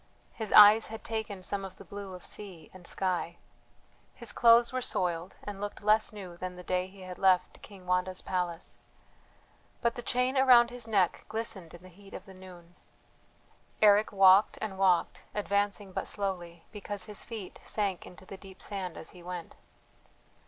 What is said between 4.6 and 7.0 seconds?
were soiled, and looked less new than the day